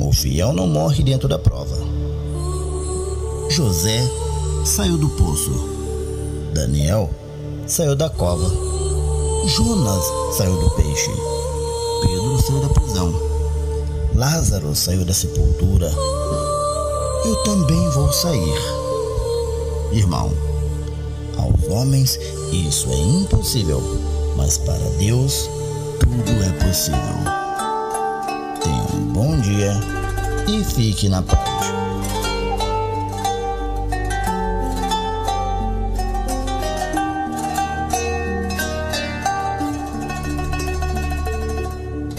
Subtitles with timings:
[0.00, 1.76] O fiel não morre dentro da prova.
[3.48, 4.00] José
[4.64, 5.52] saiu do poço.
[6.52, 7.10] Daniel
[7.66, 8.50] saiu da cova.
[9.46, 10.04] Jonas
[10.36, 11.10] saiu do peixe.
[12.02, 13.14] Pedro saiu da prisão.
[14.14, 15.92] Lázaro saiu da sepultura.
[17.24, 18.58] Eu também vou sair.
[19.92, 20.32] Irmão,
[21.36, 22.18] aos homens
[22.52, 23.80] isso é impossível,
[24.36, 25.48] mas para Deus
[26.00, 27.23] tudo é possível.
[29.54, 29.72] Dia
[30.48, 31.93] e fique na paz.